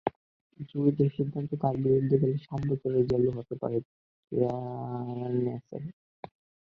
[0.69, 3.77] জুরিদের সিদ্ধান্ত তাঁর বিরুদ্ধে গেলে সাত বছরের জেলও হতে পারে
[4.31, 5.83] কেয়ার্নসের।